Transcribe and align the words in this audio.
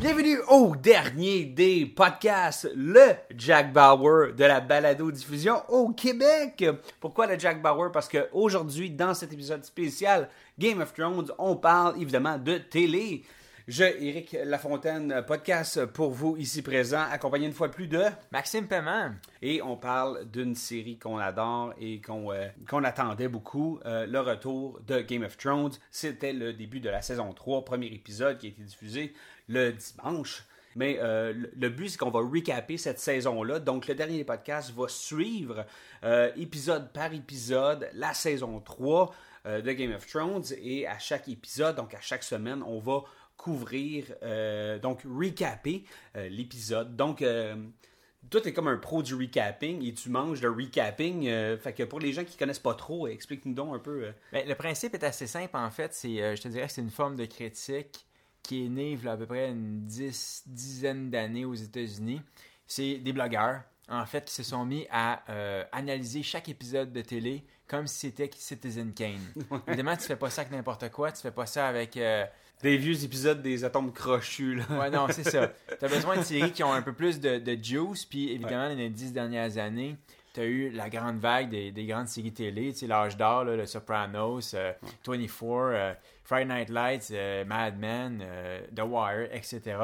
Bienvenue 0.00 0.38
au 0.48 0.76
dernier 0.76 1.44
des 1.44 1.86
podcasts, 1.86 2.70
le 2.74 3.14
Jack 3.36 3.72
Bauer 3.72 4.32
de 4.34 4.44
la 4.44 4.60
balado-diffusion 4.60 5.62
au 5.68 5.90
Québec. 5.90 6.64
Pourquoi 7.00 7.26
le 7.26 7.38
Jack 7.38 7.60
Bauer? 7.60 7.90
Parce 7.92 8.08
que 8.08 8.28
aujourd'hui, 8.32 8.90
dans 8.90 9.14
cet 9.14 9.32
épisode 9.32 9.64
spécial 9.64 10.28
Game 10.58 10.80
of 10.80 10.92
Thrones, 10.94 11.30
on 11.38 11.56
parle 11.56 12.00
évidemment 12.00 12.38
de 12.38 12.58
télé. 12.58 13.24
Je, 13.70 13.84
Éric 13.84 14.36
Lafontaine, 14.46 15.22
podcast 15.28 15.84
pour 15.86 16.10
vous 16.10 16.36
ici 16.36 16.60
présent, 16.60 17.04
accompagné 17.08 17.46
une 17.46 17.52
fois 17.52 17.68
de 17.68 17.72
plus 17.72 17.86
de... 17.86 18.02
Maxime 18.32 18.66
Paiement. 18.66 19.12
Et 19.42 19.62
on 19.62 19.76
parle 19.76 20.28
d'une 20.28 20.56
série 20.56 20.98
qu'on 20.98 21.18
adore 21.18 21.72
et 21.80 22.00
qu'on 22.00 22.32
euh, 22.32 22.48
attendait 22.82 23.28
beaucoup, 23.28 23.78
euh, 23.86 24.06
le 24.06 24.18
retour 24.18 24.80
de 24.88 24.98
Game 25.02 25.22
of 25.22 25.36
Thrones. 25.36 25.70
C'était 25.92 26.32
le 26.32 26.52
début 26.52 26.80
de 26.80 26.90
la 26.90 27.00
saison 27.00 27.32
3, 27.32 27.64
premier 27.64 27.86
épisode 27.86 28.38
qui 28.38 28.46
a 28.46 28.48
été 28.48 28.62
diffusé 28.62 29.14
le 29.48 29.70
dimanche. 29.70 30.42
Mais 30.74 30.98
euh, 31.00 31.32
le- 31.32 31.52
le 31.54 31.68
but, 31.68 31.90
c'est 31.90 31.98
qu'on 31.98 32.10
va 32.10 32.20
recaper 32.20 32.76
cette 32.76 32.98
saison-là. 32.98 33.60
Donc, 33.60 33.86
le 33.86 33.94
dernier 33.94 34.24
podcast 34.24 34.72
va 34.74 34.88
suivre 34.88 35.64
euh, 36.02 36.32
épisode 36.36 36.92
par 36.92 37.12
épisode 37.14 37.88
la 37.94 38.14
saison 38.14 38.58
3 38.58 39.14
euh, 39.46 39.60
de 39.62 39.72
Game 39.72 39.92
of 39.92 40.04
Thrones. 40.08 40.44
Et 40.60 40.88
à 40.88 40.98
chaque 40.98 41.28
épisode, 41.28 41.76
donc 41.76 41.94
à 41.94 42.00
chaque 42.00 42.24
semaine, 42.24 42.64
on 42.66 42.80
va 42.80 43.02
couvrir, 43.40 44.04
euh, 44.22 44.78
donc 44.78 45.00
recaper 45.04 45.84
euh, 46.16 46.28
l'épisode. 46.28 46.94
Donc, 46.94 47.22
euh, 47.22 47.56
toi, 48.28 48.42
t'es 48.42 48.52
comme 48.52 48.68
un 48.68 48.76
pro 48.76 49.02
du 49.02 49.14
recapping 49.14 49.82
et 49.82 49.94
tu 49.94 50.10
manges 50.10 50.42
le 50.42 50.50
recapping. 50.50 51.26
euh, 51.26 51.56
fait 51.56 51.72
que 51.72 51.84
pour 51.84 52.00
les 52.00 52.12
gens 52.12 52.22
qui 52.22 52.36
connaissent 52.36 52.58
pas 52.58 52.74
trop, 52.74 53.08
explique-nous 53.08 53.54
donc 53.54 53.74
un 53.74 53.78
peu. 53.78 54.12
Ben, 54.32 54.46
le 54.46 54.54
principe 54.54 54.92
est 54.92 55.04
assez 55.04 55.26
simple 55.26 55.56
en 55.56 55.70
fait. 55.70 55.94
C'est, 55.94 56.36
je 56.36 56.42
te 56.42 56.48
dirais 56.48 56.66
que 56.66 56.72
c'est 56.72 56.82
une 56.82 56.90
forme 56.90 57.16
de 57.16 57.24
critique 57.24 58.04
qui 58.42 58.66
est 58.66 58.68
née 58.68 58.92
il 58.92 59.02
y 59.02 59.08
a 59.08 59.12
à 59.12 59.16
peu 59.16 59.26
près 59.26 59.48
une 59.50 59.86
dix, 59.86 60.42
dizaine 60.46 61.10
d'années 61.10 61.46
aux 61.46 61.54
États-Unis. 61.54 62.20
C'est 62.66 62.98
des 62.98 63.12
blogueurs 63.14 63.62
en 63.90 64.06
fait 64.06 64.24
qui 64.24 64.32
se 64.32 64.42
sont 64.42 64.64
mis 64.64 64.86
à 64.90 65.22
euh, 65.28 65.64
analyser 65.72 66.22
chaque 66.22 66.48
épisode 66.48 66.92
de 66.92 67.00
télé 67.02 67.44
comme 67.66 67.86
si 67.86 67.98
c'était 67.98 68.30
Citizen 68.34 68.92
Kane. 68.94 69.20
Évidemment, 69.66 69.96
tu 69.96 70.04
fais 70.04 70.16
pas 70.16 70.30
ça 70.30 70.42
avec 70.42 70.52
n'importe 70.52 70.88
quoi. 70.90 71.12
Tu 71.12 71.20
fais 71.20 71.30
pas 71.30 71.46
ça 71.46 71.68
avec 71.68 71.96
euh, 71.96 72.24
des 72.62 72.76
vieux 72.76 73.04
épisodes 73.04 73.42
des 73.42 73.64
atomes 73.64 73.92
crochus, 73.92 74.56
là. 74.56 74.64
Ouais, 74.70 74.90
non, 74.90 75.06
c'est 75.10 75.28
ça. 75.28 75.52
Tu 75.78 75.84
as 75.84 75.88
besoin 75.88 76.16
de 76.16 76.22
séries 76.22 76.52
qui 76.52 76.62
ont 76.64 76.72
un 76.72 76.82
peu 76.82 76.92
plus 76.92 77.20
de, 77.20 77.38
de 77.38 77.62
juice. 77.62 78.04
Puis 78.04 78.32
évidemment, 78.32 78.68
dans 78.68 78.76
les 78.76 78.88
dix 78.90 79.12
dernières 79.12 79.58
années, 79.58 79.96
tu 80.34 80.40
as 80.40 80.44
eu 80.44 80.70
la 80.70 80.88
grande 80.88 81.18
vague 81.18 81.50
des, 81.50 81.70
des 81.72 81.86
grandes 81.86 82.08
séries 82.08 82.32
télé. 82.32 82.72
Tu 82.72 82.80
sais, 82.80 82.86
l'âge 82.86 83.16
d'or, 83.16 83.44
le 83.44 83.66
Sopranos, 83.66 84.54
euh, 84.54 84.72
24, 85.06 85.42
euh, 85.46 85.94
Friday 86.24 86.44
Night 86.44 86.70
Lights, 86.70 87.12
Mad 87.46 87.78
Men, 87.78 88.24
The 88.74 88.82
Wire, 88.82 89.28
etc. 89.32 89.76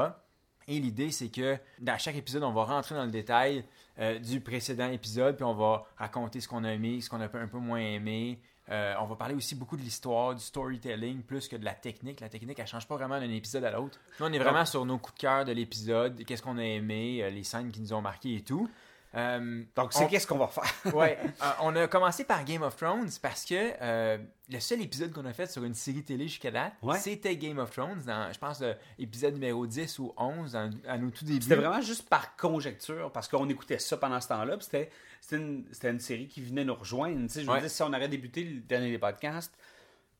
Et 0.68 0.80
l'idée, 0.80 1.10
c'est 1.10 1.28
que 1.28 1.56
dans 1.80 1.96
chaque 1.98 2.16
épisode, 2.16 2.42
on 2.42 2.52
va 2.52 2.64
rentrer 2.64 2.94
dans 2.94 3.04
le 3.04 3.10
détail 3.10 3.64
euh, 3.98 4.18
du 4.18 4.40
précédent 4.40 4.90
épisode, 4.90 5.36
puis 5.36 5.44
on 5.44 5.54
va 5.54 5.86
raconter 5.96 6.40
ce 6.40 6.48
qu'on 6.48 6.64
a 6.64 6.72
aimé, 6.72 7.00
ce 7.00 7.08
qu'on 7.08 7.20
a 7.20 7.24
un 7.24 7.48
peu 7.48 7.58
moins 7.58 7.78
aimé. 7.78 8.40
Euh, 8.68 8.94
on 9.00 9.06
va 9.06 9.14
parler 9.14 9.34
aussi 9.34 9.54
beaucoup 9.54 9.76
de 9.76 9.82
l'histoire, 9.82 10.34
du 10.34 10.42
storytelling, 10.42 11.22
plus 11.22 11.46
que 11.46 11.54
de 11.56 11.64
la 11.64 11.74
technique. 11.74 12.20
La 12.20 12.28
technique, 12.28 12.58
elle 12.58 12.66
change 12.66 12.88
pas 12.88 12.96
vraiment 12.96 13.20
d'un 13.20 13.30
épisode 13.30 13.64
à 13.64 13.70
l'autre. 13.70 14.00
Nous, 14.18 14.26
on 14.26 14.32
est 14.32 14.38
vraiment 14.38 14.64
sur 14.64 14.84
nos 14.84 14.98
coups 14.98 15.14
de 15.14 15.20
cœur 15.20 15.44
de 15.44 15.52
l'épisode, 15.52 16.24
qu'est-ce 16.24 16.42
qu'on 16.42 16.58
a 16.58 16.64
aimé, 16.64 17.20
euh, 17.22 17.30
les 17.30 17.44
scènes 17.44 17.70
qui 17.70 17.80
nous 17.80 17.92
ont 17.92 18.02
marqué 18.02 18.34
et 18.34 18.40
tout. 18.40 18.68
Euh, 19.16 19.62
Donc, 19.74 19.92
c'est 19.94 20.04
on- 20.04 20.08
qu'est-ce 20.08 20.26
qu'on 20.26 20.36
va 20.38 20.48
faire? 20.48 20.94
ouais, 20.94 21.18
euh, 21.42 21.46
on 21.62 21.74
a 21.74 21.86
commencé 21.88 22.24
par 22.24 22.44
Game 22.44 22.62
of 22.62 22.76
Thrones 22.76 23.08
parce 23.22 23.44
que 23.44 23.54
euh, 23.80 24.18
le 24.50 24.60
seul 24.60 24.82
épisode 24.82 25.12
qu'on 25.12 25.24
a 25.24 25.32
fait 25.32 25.50
sur 25.50 25.64
une 25.64 25.74
série 25.74 26.02
télé 26.02 26.28
jusqu'à 26.28 26.50
date, 26.50 26.74
Ouais. 26.82 26.98
c'était 26.98 27.34
Game 27.36 27.58
of 27.58 27.70
Thrones, 27.70 28.02
dans, 28.06 28.30
je 28.32 28.38
pense, 28.38 28.62
l'épisode 28.98 29.34
numéro 29.34 29.66
10 29.66 29.98
ou 30.00 30.12
11, 30.18 30.52
dans- 30.52 30.70
à 30.86 30.98
nos 30.98 31.10
tout 31.10 31.24
débuts. 31.24 31.42
C'était 31.42 31.54
vraiment 31.56 31.80
juste 31.80 32.08
par 32.08 32.36
conjecture, 32.36 33.10
parce 33.10 33.26
qu'on 33.28 33.48
écoutait 33.48 33.78
ça 33.78 33.96
pendant 33.96 34.20
ce 34.20 34.28
temps-là, 34.28 34.56
c'était, 34.60 34.90
une, 35.32 35.64
une 35.82 36.00
série 36.00 36.28
qui 36.28 36.42
venait 36.42 36.64
nous 36.64 36.74
rejoindre. 36.74 37.26
Je 37.34 37.40
veux 37.40 37.48
Ouais. 37.48 37.60
dire, 37.60 37.70
si 37.70 37.82
on 37.82 37.88
aurait 37.92 38.08
débuté 38.08 38.44
le 38.44 38.60
dernier 38.60 38.90
des 38.90 38.98
podcasts 38.98 39.54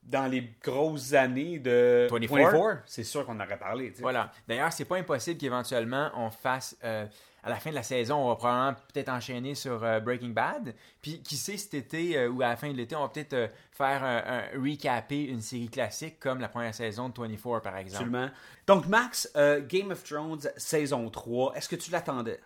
dans 0.06 0.26
les 0.26 0.52
grosses 0.62 1.12
années 1.12 1.58
de 1.58 2.06
24, 2.10 2.82
c'est 2.86 3.04
sûr 3.04 3.26
qu'on 3.26 3.38
aurait 3.40 3.58
parlé. 3.58 3.90
tu 3.90 3.96
sais. 3.96 4.02
Voilà. 4.02 4.30
D'ailleurs, 4.46 4.72
c'est 4.72 4.84
pas 4.84 4.96
impossible 4.96 5.38
qu'éventuellement 5.38 6.10
on 6.14 6.30
fasse 6.30 6.76
euh, 6.84 7.06
à 7.42 7.50
la 7.50 7.56
fin 7.56 7.70
de 7.70 7.74
la 7.74 7.82
saison, 7.82 8.16
on 8.16 8.28
va 8.28 8.36
probablement 8.36 8.74
peut-être 8.92 9.08
enchaîner 9.08 9.54
sur 9.54 9.82
euh, 9.82 10.00
Breaking 10.00 10.30
Bad. 10.30 10.74
Puis 11.02 11.22
qui 11.22 11.36
sait 11.36 11.56
cet 11.56 11.74
été 11.74 12.16
euh, 12.16 12.28
ou 12.28 12.42
à 12.42 12.48
la 12.48 12.56
fin 12.56 12.70
de 12.70 12.76
l'été, 12.76 12.94
on 12.94 13.02
va 13.02 13.08
peut-être 13.08 13.50
faire 13.72 14.04
un, 14.04 14.22
un 14.26 14.60
recaper 14.60 15.24
une 15.24 15.40
série 15.40 15.68
classique 15.68 16.20
comme 16.20 16.40
la 16.40 16.48
première 16.48 16.74
saison 16.74 17.08
de 17.08 17.20
24 17.20 17.60
par 17.60 17.76
exemple. 17.76 18.04
Absolument. 18.04 18.30
Donc, 18.66 18.86
Max, 18.86 19.32
Game 19.68 19.90
of 19.90 20.02
Thrones 20.04 20.48
saison 20.56 21.08
3, 21.10 21.54
est-ce 21.56 21.68
que 21.68 21.76
tu 21.76 21.90
l'attendais? 21.90 22.40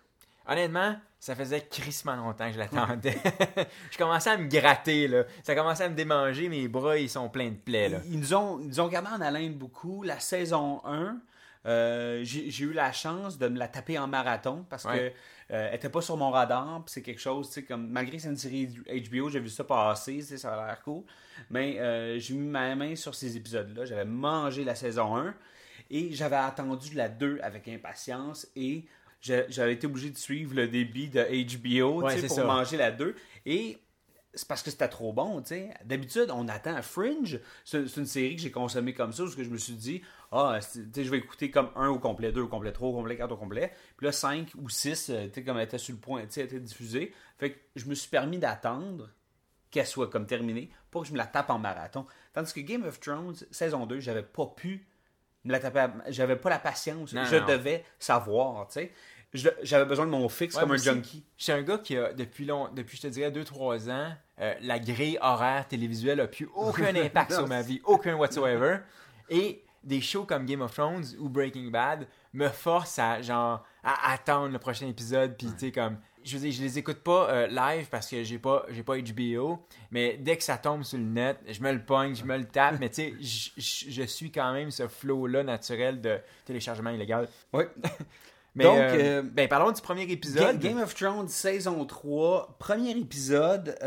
Honnêtement, 0.51 0.95
ça 1.19 1.35
faisait 1.35 1.61
crissement 1.61 2.15
longtemps 2.15 2.47
que 2.47 2.53
je 2.53 2.59
l'attendais. 2.59 3.17
je 3.91 3.97
commençais 3.97 4.31
à 4.31 4.37
me 4.37 4.47
gratter 4.49 5.07
là. 5.07 5.23
Ça 5.43 5.55
commençait 5.55 5.85
à 5.85 5.89
me 5.89 5.95
démanger, 5.95 6.49
mes 6.49 6.67
bras 6.67 6.97
ils 6.97 7.09
sont 7.09 7.29
pleins 7.29 7.49
de 7.51 7.55
plaies 7.55 7.89
là. 7.89 7.99
Ils 8.09 8.19
nous 8.19 8.33
ont, 8.33 8.59
ils 8.59 8.67
nous 8.67 8.79
ont 8.79 8.87
gardé 8.87 9.09
en 9.09 9.21
haleine 9.21 9.53
beaucoup. 9.53 10.03
La 10.03 10.19
saison 10.19 10.81
1, 10.83 11.17
euh, 11.67 12.21
j'ai 12.23 12.63
eu 12.65 12.73
la 12.73 12.91
chance 12.91 13.37
de 13.37 13.47
me 13.47 13.57
la 13.59 13.67
taper 13.67 13.97
en 13.99 14.07
marathon 14.07 14.65
parce 14.69 14.83
Ouais. 14.85 14.97
que 15.49 15.53
euh, 15.53 15.67
elle 15.69 15.75
était 15.75 15.89
pas 15.89 16.01
sur 16.01 16.17
mon 16.17 16.31
radar. 16.31 16.81
puis 16.83 16.91
C'est 16.93 17.01
quelque 17.01 17.21
chose, 17.21 17.47
tu 17.49 17.53
sais, 17.55 17.63
comme 17.63 17.87
malgré 17.87 18.17
que 18.17 18.23
c'est 18.23 18.29
une 18.29 18.37
série 18.37 18.67
HBO, 18.87 19.29
j'ai 19.29 19.39
vu 19.39 19.49
ça 19.49 19.63
passer, 19.63 20.21
ça 20.21 20.53
a 20.53 20.65
l'air 20.67 20.81
cool. 20.83 21.03
Mais 21.49 21.79
euh, 21.79 22.17
j'ai 22.19 22.33
mis 22.33 22.47
ma 22.47 22.75
main 22.75 22.95
sur 22.95 23.13
ces 23.15 23.37
épisodes-là. 23.37 23.85
J'avais 23.85 24.05
mangé 24.05 24.63
la 24.63 24.75
saison 24.75 25.15
1 25.15 25.33
et 25.91 26.13
j'avais 26.13 26.35
attendu 26.37 26.93
la 26.95 27.09
2 27.09 27.39
avec 27.43 27.67
impatience 27.67 28.47
et 28.55 28.85
j'avais 29.21 29.73
été 29.73 29.87
obligé 29.87 30.09
de 30.09 30.17
suivre 30.17 30.55
le 30.55 30.67
débit 30.67 31.09
de 31.09 31.21
HBO 31.21 32.01
Ouais, 32.03 32.21
pour 32.21 32.35
ça. 32.35 32.43
manger 32.43 32.77
la 32.77 32.91
2. 32.91 33.15
Et 33.45 33.77
c'est 34.33 34.47
parce 34.47 34.63
que 34.63 34.71
c'était 34.71 34.87
trop 34.87 35.11
bon, 35.13 35.41
tu 35.41 35.49
sais. 35.49 35.73
D'habitude, 35.83 36.27
on 36.33 36.47
attend 36.47 36.81
Fringe. 36.81 37.39
C'est 37.65 37.97
une 37.97 38.05
série 38.05 38.35
que 38.37 38.41
j'ai 38.41 38.51
consommée 38.51 38.93
comme 38.93 39.11
ça, 39.11 39.23
parce 39.23 39.35
que 39.35 39.43
je 39.43 39.49
me 39.49 39.57
suis 39.57 39.73
dit, 39.73 40.01
ah, 40.31 40.57
c'est- 40.61 40.83
tu 40.85 40.89
sais, 40.95 41.03
je 41.03 41.11
vais 41.11 41.17
écouter 41.17 41.51
comme 41.51 41.69
un 41.75 41.89
au 41.89 41.99
complet, 41.99 42.31
deux 42.31 42.41
au 42.41 42.47
complet, 42.47 42.71
trois 42.71 42.89
au 42.89 42.93
complet, 42.93 43.17
quatre 43.17 43.33
au 43.33 43.37
complet. 43.37 43.71
Puis 43.97 44.05
là, 44.05 44.11
cinq 44.13 44.51
ou 44.57 44.69
six, 44.69 45.09
euh, 45.09 45.27
tu 45.27 45.33
sais, 45.33 45.43
comme 45.43 45.57
elle 45.57 45.65
était 45.65 45.77
sur 45.77 45.93
le 45.95 45.99
point, 45.99 46.21
tu 46.23 46.31
sais, 46.31 46.41
elle 46.41 46.47
était 46.47 46.59
diffusée. 46.61 47.13
Fait 47.37 47.51
que 47.51 47.59
je 47.75 47.85
me 47.85 47.93
suis 47.93 48.09
permis 48.09 48.37
d'attendre 48.37 49.09
qu'elle 49.69 49.85
soit 49.87 50.09
comme 50.09 50.25
terminée 50.27 50.69
pour 50.89 51.01
que 51.01 51.07
je 51.09 51.13
me 51.13 51.17
la 51.17 51.27
tape 51.27 51.49
en 51.49 51.59
marathon. 51.59 52.05
Tandis 52.33 52.53
que 52.53 52.59
Game 52.61 52.83
of 52.83 52.99
Thrones, 52.99 53.35
saison 53.51 53.85
2, 53.85 53.99
j'avais 53.99 54.23
pas 54.23 54.45
pu 54.47 54.85
me 55.45 55.51
la 55.51 55.59
taper, 55.59 55.79
à- 55.79 55.93
j'avais 56.09 56.35
pas 56.35 56.49
la 56.49 56.59
patience. 56.59 57.13
Non, 57.13 57.23
je 57.25 57.35
non. 57.37 57.45
devais 57.47 57.83
savoir, 57.99 58.67
tu 58.67 58.73
sais. 58.73 58.91
J'avais 59.63 59.85
besoin 59.85 60.05
de 60.05 60.11
mon 60.11 60.27
fixe 60.27 60.55
Ouais, 60.55 60.61
comme 60.61 60.73
un 60.73 60.77
junkie. 60.77 61.23
Je 61.37 61.43
suis 61.43 61.53
un 61.53 61.61
gars 61.61 61.77
qui 61.77 61.95
a, 61.97 62.11
depuis, 62.11 62.43
long, 62.45 62.67
depuis 62.73 62.97
je 62.97 63.03
te 63.03 63.07
dirais 63.07 63.31
2-3 63.31 63.89
ans, 63.89 64.13
euh, 64.41 64.53
la 64.61 64.77
grille 64.77 65.17
horaire 65.21 65.65
télévisuelle 65.69 66.17
n'a 66.17 66.27
plus 66.27 66.49
aucun 66.53 66.93
impact 66.95 67.31
sur 67.31 67.47
ma 67.47 67.61
vie, 67.61 67.81
aucun 67.85 68.15
whatsoever. 68.15 68.79
Et 69.29 69.63
des 69.83 70.01
shows 70.01 70.25
comme 70.25 70.45
Game 70.45 70.61
of 70.61 70.73
Thrones 70.73 71.05
ou 71.17 71.29
Breaking 71.29 71.69
Bad 71.71 72.07
me 72.33 72.49
forcent 72.49 72.99
à, 72.99 73.21
genre, 73.21 73.63
à 73.85 74.11
attendre 74.11 74.49
le 74.51 74.59
prochain 74.59 74.87
épisode. 74.87 75.37
Puis, 75.37 75.47
tu 75.53 75.59
sais, 75.67 75.71
comme, 75.71 75.97
je 76.23 76.37
veux 76.37 76.43
dire, 76.43 76.51
je 76.51 76.61
les 76.61 76.77
écoute 76.79 76.99
pas 76.99 77.29
euh, 77.29 77.47
live 77.47 77.87
parce 77.89 78.07
que 78.09 78.23
j'ai 78.23 78.37
pas, 78.39 78.65
j'ai 78.69 78.83
pas 78.83 78.97
HBO, 78.97 79.59
mais 79.91 80.17
dès 80.17 80.37
que 80.37 80.43
ça 80.43 80.57
tombe 80.57 80.83
sur 80.83 80.97
le 80.97 81.03
net, 81.03 81.37
je 81.47 81.61
me 81.61 81.71
le 81.71 81.83
pogne, 81.83 82.15
je 82.15 82.23
me 82.23 82.37
le 82.37 82.45
tape, 82.45 82.75
mais 82.79 82.89
tu 82.89 82.95
sais, 82.95 83.13
je- 83.59 84.03
suis 84.03 84.31
quand 84.31 84.53
même 84.53 84.71
ce 84.71 84.87
flow-là 84.87 85.43
naturel 85.43 86.01
de 86.01 86.17
téléchargement 86.45 86.89
illégal. 86.91 87.27
Oui. 87.53 87.63
Mais, 88.53 88.65
Donc, 88.65 88.77
euh, 88.79 88.97
euh, 88.99 89.21
ben, 89.23 89.47
parlons 89.47 89.71
du 89.71 89.81
premier 89.81 90.03
épisode. 90.11 90.59
Game 90.59 90.77
of 90.81 90.93
Thrones 90.93 91.29
saison 91.29 91.85
3, 91.85 92.57
premier 92.59 92.91
épisode. 92.91 93.77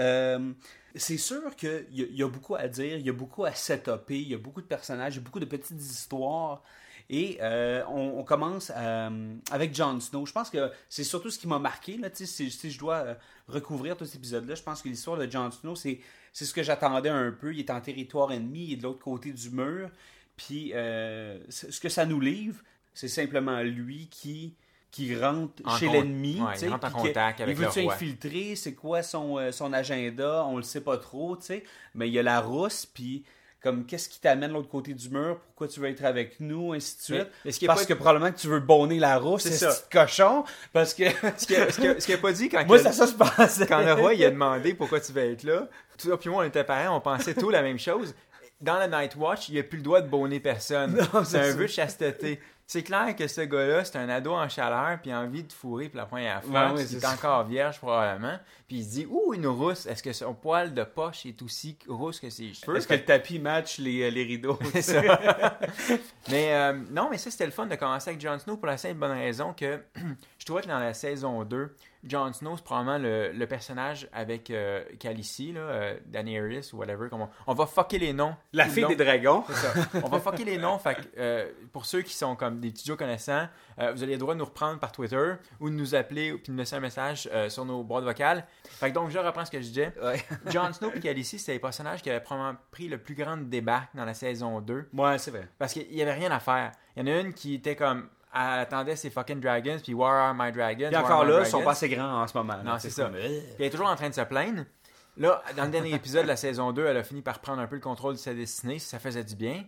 c'est 0.94 1.18
sûr 1.18 1.54
qu'il 1.56 1.86
y, 1.92 2.02
y 2.18 2.22
a 2.22 2.28
beaucoup 2.28 2.54
à 2.54 2.66
dire, 2.68 2.96
il 2.96 3.04
y 3.04 3.10
a 3.10 3.12
beaucoup 3.12 3.44
à 3.44 3.52
setuper, 3.52 4.16
il 4.20 4.28
y 4.28 4.34
a 4.34 4.38
beaucoup 4.38 4.62
de 4.62 4.66
personnages, 4.66 5.14
il 5.14 5.18
y 5.18 5.20
a 5.20 5.22
beaucoup 5.24 5.40
de 5.40 5.44
petites 5.44 5.80
histoires. 5.80 6.62
Et 7.10 7.38
euh, 7.42 7.82
on, 7.88 8.18
on 8.18 8.24
commence 8.24 8.72
euh, 8.74 9.34
avec 9.50 9.74
Jon 9.74 10.00
Snow. 10.00 10.24
Je 10.24 10.32
pense 10.32 10.48
que 10.48 10.70
c'est 10.88 11.04
surtout 11.04 11.30
ce 11.30 11.38
qui 11.38 11.46
m'a 11.46 11.58
marqué. 11.58 11.98
Là, 11.98 12.08
si, 12.12 12.26
si 12.26 12.70
je 12.70 12.78
dois 12.78 12.96
euh, 12.96 13.14
recouvrir 13.46 13.96
tout 13.96 14.06
cet 14.06 14.16
épisode-là, 14.16 14.54
je 14.54 14.62
pense 14.62 14.80
que 14.80 14.88
l'histoire 14.88 15.18
de 15.18 15.30
Jon 15.30 15.50
Snow, 15.50 15.74
c'est, 15.76 16.00
c'est 16.32 16.46
ce 16.46 16.54
que 16.54 16.62
j'attendais 16.62 17.10
un 17.10 17.30
peu. 17.30 17.52
Il 17.52 17.60
est 17.60 17.70
en 17.70 17.80
territoire 17.80 18.32
ennemi, 18.32 18.64
il 18.68 18.72
est 18.72 18.76
de 18.76 18.82
l'autre 18.84 19.00
côté 19.04 19.32
du 19.32 19.50
mur. 19.50 19.90
Puis 20.36 20.72
euh, 20.74 21.38
ce 21.50 21.78
que 21.78 21.88
ça 21.90 22.06
nous 22.06 22.20
livre, 22.20 22.62
c'est 22.94 23.08
simplement 23.08 23.60
lui 23.60 24.08
qui 24.10 24.54
qui 24.90 25.16
rentre 25.16 25.60
En 25.64 25.76
chez 25.76 25.88
l'ennemi. 25.88 26.40
ouais, 26.40 26.54
il 26.62 26.68
rentre 26.68 26.86
en 26.86 26.90
contact 26.92 27.40
avec 27.40 27.56
Il 27.56 27.60
veut 27.60 27.66
le 27.66 27.72
tu 27.72 27.80
roi. 27.80 27.94
infiltrer, 27.94 28.54
c'est 28.54 28.74
quoi 28.74 29.02
son, 29.02 29.50
son 29.50 29.72
agenda, 29.72 30.44
on 30.46 30.56
le 30.56 30.62
sait 30.62 30.82
pas 30.82 30.98
trop, 30.98 31.36
tu 31.36 31.46
sais. 31.46 31.64
Mais 31.96 32.08
il 32.08 32.12
y 32.14 32.18
a 32.20 32.22
la 32.22 32.40
rousse, 32.40 32.86
puis 32.86 33.24
comme 33.64 33.84
qu'est-ce 33.86 34.08
qui 34.08 34.20
t'amène 34.20 34.50
de 34.50 34.54
l'autre 34.54 34.68
côté 34.68 34.94
du 34.94 35.08
mur, 35.08 35.38
pourquoi 35.46 35.66
tu 35.66 35.80
veux 35.80 35.88
être 35.88 36.04
avec 36.04 36.38
nous, 36.38 36.72
ainsi 36.74 36.96
de 36.98 37.02
suite. 37.02 37.26
Mais 37.44 37.66
parce 37.66 37.84
que 37.86 37.94
probablement 37.94 38.30
que 38.30 38.38
tu 38.38 38.46
veux 38.46 38.60
bonner 38.60 39.00
la 39.00 39.18
rousse, 39.18 39.42
C'est 39.42 39.50
c'est 39.52 39.70
ce 39.70 39.80
cochon, 39.90 40.44
parce 40.72 40.94
que 40.94 41.04
Ce 41.38 41.46
qu'il 41.46 41.56
a, 41.56 41.70
ce 41.72 41.80
qu'il 41.80 41.88
a- 41.88 41.98
ce 42.00 42.06
qu'il 42.06 42.14
a 42.14 42.18
pas 42.18 42.32
dit 42.32 42.48
quand, 42.48 42.64
moi 42.66 42.76
que- 42.76 42.84
ça, 42.84 42.92
ça 42.92 43.06
se 43.08 43.14
passe. 43.14 43.60
quand 43.66 43.80
le 43.84 43.94
roi 43.94 44.14
il 44.14 44.24
a 44.24 44.30
demandé 44.30 44.74
pourquoi 44.74 45.00
tu 45.00 45.10
veux 45.12 45.22
être 45.32 45.42
là, 45.42 45.68
toi 45.98 46.20
puis 46.20 46.30
moi 46.30 46.44
on 46.44 46.46
était 46.46 46.62
pareil, 46.62 46.86
on 46.88 47.00
pensait 47.00 47.34
tout 47.34 47.50
la 47.50 47.62
même 47.62 47.78
chose. 47.78 48.14
Dans 48.60 48.78
le 48.78 48.86
Night 48.86 49.16
Watch, 49.16 49.48
il 49.48 49.58
a 49.58 49.62
plus 49.64 49.78
le 49.78 49.82
droit 49.82 50.00
de 50.00 50.08
bonner 50.08 50.38
personne. 50.40 50.96
C'est 51.24 51.24
c'est 51.24 51.38
un 51.38 51.52
vœu 51.54 51.62
de 51.64 51.66
chasteté. 51.66 52.40
C'est 52.66 52.82
clair 52.82 53.14
que 53.14 53.28
ce 53.28 53.42
gars-là, 53.42 53.84
c'est 53.84 53.98
un 53.98 54.08
ado 54.08 54.32
en 54.32 54.48
chaleur, 54.48 54.98
puis 55.02 55.12
envie 55.12 55.42
de 55.42 55.52
fourrer 55.52 55.88
pour 55.90 55.98
la 55.98 56.06
première 56.06 56.42
fois. 56.42 56.72
Ouais, 56.72 56.84
puis 56.84 56.92
il 56.92 56.98
est 56.98 57.06
encore 57.06 57.44
vierge 57.44 57.78
probablement. 57.78 58.38
Puis 58.66 58.78
il 58.78 58.84
se 58.84 58.90
dit, 58.90 59.06
ouh, 59.10 59.34
une 59.34 59.46
rousse. 59.46 59.84
Est-ce 59.84 60.02
que 60.02 60.14
son 60.14 60.32
poil 60.32 60.72
de 60.72 60.82
poche 60.82 61.26
est 61.26 61.42
aussi 61.42 61.76
rousse 61.86 62.20
que 62.20 62.30
ses 62.30 62.54
cheveux? 62.54 62.76
Est-ce 62.76 62.88
que 62.88 62.94
le 62.94 63.04
tapis 63.04 63.38
match 63.38 63.78
les, 63.78 64.04
euh, 64.04 64.10
les 64.10 64.24
rideaux? 64.24 64.58
Ça. 64.80 65.02
mais 66.30 66.54
euh, 66.54 66.72
non, 66.90 67.08
mais 67.10 67.18
ça, 67.18 67.30
c'était 67.30 67.44
le 67.44 67.52
fun 67.52 67.66
de 67.66 67.74
commencer 67.74 68.10
avec 68.10 68.20
Jon 68.22 68.38
Snow 68.38 68.56
pour 68.56 68.66
la 68.66 68.78
simple 68.78 68.94
bonne 68.94 69.12
raison 69.12 69.52
que 69.52 69.80
je 70.38 70.46
trouvais 70.46 70.62
que 70.62 70.68
dans 70.68 70.78
la 70.78 70.94
saison 70.94 71.44
2, 71.44 71.76
Jon 72.06 72.32
Snow, 72.32 72.56
c'est 72.56 72.64
probablement 72.64 72.98
le, 72.98 73.32
le 73.32 73.46
personnage 73.46 74.08
avec 74.12 74.50
euh, 74.50 74.82
Khaleesi, 74.98 75.52
là, 75.52 75.60
euh, 75.60 75.98
Daenerys 76.06 76.70
ou 76.72 76.78
whatever. 76.78 77.08
On, 77.12 77.28
on 77.46 77.54
va 77.54 77.66
fucker 77.66 77.98
les 77.98 78.12
noms. 78.12 78.34
La 78.52 78.66
fille 78.66 78.86
des 78.86 78.96
dragons. 78.96 79.44
Ça. 79.48 79.72
On 80.02 80.08
va 80.08 80.18
fucker 80.20 80.44
les 80.44 80.58
noms. 80.58 80.78
Fait 80.78 80.96
que, 80.96 81.54
pour 81.72 81.86
ceux 81.86 82.02
qui 82.02 82.14
sont 82.14 82.36
comme 82.36 82.53
des 82.60 82.70
petits 82.70 82.86
Joe 82.86 82.96
connaissants, 82.96 83.48
euh, 83.78 83.92
vous 83.92 84.02
avez 84.02 84.12
le 84.12 84.18
droit 84.18 84.34
de 84.34 84.38
nous 84.38 84.44
reprendre 84.44 84.78
par 84.78 84.92
Twitter 84.92 85.34
ou 85.60 85.70
de 85.70 85.74
nous 85.74 85.94
appeler 85.94 86.32
ou 86.32 86.38
de 86.38 86.50
nous 86.50 86.58
laisser 86.58 86.76
un 86.76 86.80
message 86.80 87.28
euh, 87.32 87.48
sur 87.48 87.64
nos 87.64 87.82
boîtes 87.82 88.04
vocales. 88.04 88.46
Fait 88.68 88.90
que 88.90 88.94
donc, 88.94 89.10
je 89.10 89.18
reprends 89.18 89.44
ce 89.44 89.50
que 89.50 89.60
je 89.60 89.66
disais. 89.66 89.92
Ouais. 90.02 90.22
Jon 90.50 90.72
Snow 90.72 90.90
et 90.94 91.00
Khaleesi, 91.00 91.38
c'était 91.38 91.52
les 91.52 91.58
personnages 91.58 92.02
qui 92.02 92.10
avaient 92.10 92.20
probablement 92.20 92.58
pris 92.70 92.88
le 92.88 92.98
plus 92.98 93.14
grand 93.14 93.36
débat 93.36 93.82
dans 93.94 94.04
la 94.04 94.14
saison 94.14 94.60
2. 94.60 94.88
Ouais, 94.92 95.18
c'est 95.18 95.30
vrai. 95.30 95.48
Parce 95.58 95.72
qu'il 95.72 95.92
y 95.94 96.02
avait 96.02 96.14
rien 96.14 96.30
à 96.30 96.40
faire. 96.40 96.72
Il 96.96 97.06
y 97.06 97.10
en 97.10 97.14
a 97.14 97.20
une 97.20 97.32
qui 97.32 97.54
était 97.54 97.76
comme. 97.76 98.08
Elle 98.36 98.60
attendait 98.60 98.96
ses 98.96 99.10
fucking 99.10 99.38
dragons, 99.38 99.78
puis 99.80 99.94
Where 99.94 100.10
are 100.10 100.34
my 100.34 100.50
dragons? 100.50 100.88
Puis 100.88 100.96
encore 100.96 101.24
là, 101.24 101.40
ils 101.40 101.46
sont 101.46 101.62
pas 101.62 101.70
assez 101.70 101.88
grands 101.88 102.22
en 102.22 102.26
ce 102.26 102.36
moment. 102.36 102.60
Non, 102.64 102.78
c'est 102.80 102.90
ça. 102.90 103.04
comme, 103.04 103.12
Puis 103.12 103.54
elle 103.60 103.66
est 103.66 103.70
toujours 103.70 103.86
en 103.86 103.94
train 103.94 104.08
de 104.08 104.14
se 104.14 104.22
plaindre. 104.22 104.64
Là, 105.16 105.42
dans 105.56 105.64
le 105.64 105.70
dernier 105.70 105.94
épisode 105.94 106.24
de 106.24 106.28
la 106.28 106.36
saison 106.36 106.72
2, 106.72 106.86
elle 106.86 106.96
a 106.96 107.04
fini 107.04 107.22
par 107.22 107.38
prendre 107.40 107.60
un 107.60 107.66
peu 107.66 107.76
le 107.76 107.80
contrôle 107.80 108.14
de 108.14 108.18
sa 108.18 108.34
destinée, 108.34 108.78
si 108.78 108.88
ça 108.88 108.98
faisait 108.98 109.24
du 109.24 109.36
bien. 109.36 109.64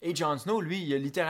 Et 0.00 0.14
Jon 0.14 0.38
Snow, 0.38 0.60
lui, 0.60 0.80
il 0.80 0.94
a 0.94 0.98
littéralement 0.98 1.26